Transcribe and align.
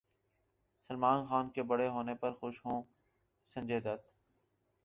سلمان 0.89 1.25
خان 1.27 1.49
کے 1.49 1.63
بری 1.63 1.87
ہونے 1.87 2.15
پر 2.15 2.31
خوش 2.31 2.65
ہوں 2.65 2.81
سنجے 3.47 3.79
دت 3.79 4.01